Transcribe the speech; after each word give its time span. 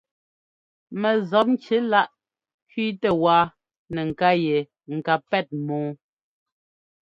Mɛ 1.01 1.09
zɔpŋki 1.29 1.77
láꞌ 1.91 2.11
kẅíitɛ 2.71 3.09
wáa 3.23 3.43
nɛ 3.93 4.01
ŋká 4.09 4.29
yɛ 4.45 4.57
ŋ 4.93 4.97
ká 5.05 5.13
pɛ́t 5.29 5.47
mɔ́ɔ. 5.65 5.89